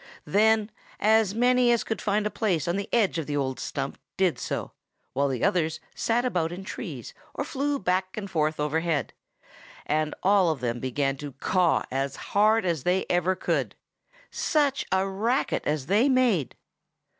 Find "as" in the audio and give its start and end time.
0.99-1.35, 1.71-1.83, 11.91-12.15, 12.65-12.81, 15.67-15.85